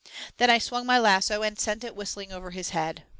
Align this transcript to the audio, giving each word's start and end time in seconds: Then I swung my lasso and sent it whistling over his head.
Then 0.37 0.49
I 0.49 0.57
swung 0.57 0.87
my 0.87 0.97
lasso 0.97 1.43
and 1.43 1.59
sent 1.59 1.83
it 1.83 1.95
whistling 1.95 2.31
over 2.31 2.49
his 2.49 2.69
head. 2.71 3.03